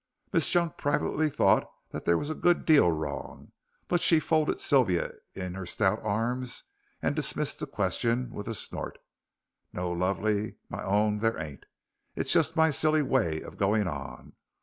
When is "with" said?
8.31-8.47